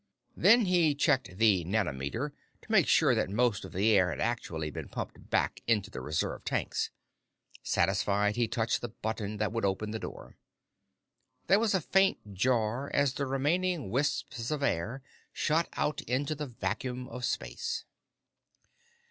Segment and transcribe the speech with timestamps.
[0.35, 4.71] Then he checked the manometer to make sure that most of the air had actually
[4.71, 6.89] been pumped back into the reserve tanks.
[7.61, 10.39] Satisfied, he touched the button that would open the door.
[11.45, 15.03] There was a faint jar as the remaining wisps of air
[15.33, 17.85] shot out into the vacuum of space.